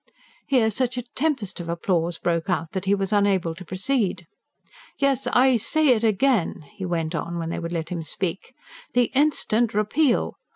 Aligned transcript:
Here, 0.47 0.71
such 0.71 0.97
a 0.97 1.03
tempest 1.03 1.59
of 1.59 1.69
applause 1.69 2.17
broke 2.17 2.49
out 2.49 2.71
that 2.71 2.85
he 2.85 2.95
was 2.95 3.13
unable 3.13 3.53
to 3.53 3.63
proceed. 3.63 4.25
"Yes, 4.97 5.27
I 5.27 5.57
say 5.57 5.89
it 5.89 6.03
again," 6.03 6.63
he 6.73 6.87
went 6.87 7.13
on, 7.13 7.37
when 7.37 7.49
they 7.51 7.59
would 7.59 7.71
let 7.71 7.89
him 7.89 8.01
speak; 8.01 8.55
"the 8.93 9.11
instant 9.13 9.75
repeal! 9.75 10.37